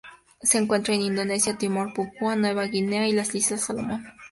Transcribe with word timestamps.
Se 0.41 0.57
encuentra 0.57 0.95
en 0.95 1.03
Indonesia, 1.03 1.59
Timor, 1.59 1.93
Papúa 1.93 2.35
Nueva 2.35 2.63
Guinea 2.65 3.07
y 3.07 3.11
las 3.11 3.35
Islas 3.35 3.61
Salomón. 3.67 4.03